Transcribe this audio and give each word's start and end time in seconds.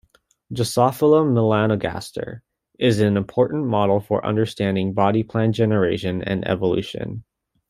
"Drosophila 0.51 1.27
melanogaster" 1.31 2.41
is 2.79 2.99
an 3.01 3.17
important 3.17 3.67
model 3.67 3.99
for 3.99 4.25
understanding 4.25 4.93
body 4.95 5.21
plan 5.21 5.53
generation 5.53 6.23
and 6.23 6.43
evolution. 6.47 7.23